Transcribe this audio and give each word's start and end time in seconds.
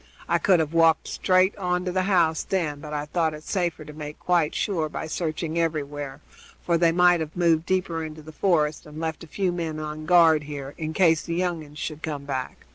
I 0.27 0.39
could 0.39 0.59
have 0.59 0.73
walked 0.73 1.07
straight 1.07 1.55
on 1.57 1.85
to 1.85 1.91
the 1.91 2.01
house, 2.09 2.41
then, 2.41 2.79
but 2.79 2.91
I 2.91 3.05
thought 3.05 3.35
it 3.35 3.43
safer 3.43 3.85
to 3.85 3.93
make 3.93 4.17
quite 4.17 4.55
sure 4.55 4.89
by 4.89 5.05
searching 5.05 5.59
everywhere, 5.59 6.21
for 6.63 6.75
they 6.75 6.91
might 6.91 7.19
have 7.19 7.37
moved 7.37 7.67
deeper 7.67 8.03
into 8.03 8.23
the 8.23 8.31
forest, 8.31 8.87
and 8.87 8.99
left 8.99 9.23
a 9.23 9.27
few 9.27 9.51
men 9.51 9.79
on 9.79 10.07
guard 10.07 10.41
here, 10.45 10.73
in 10.75 10.93
case 10.93 11.21
the 11.21 11.35
young 11.35 11.63
uns 11.63 11.77
should 11.77 12.01
come 12.01 12.25
back. 12.25 12.65